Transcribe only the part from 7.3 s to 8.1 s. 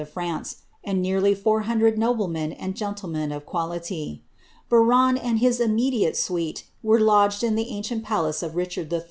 in the ancient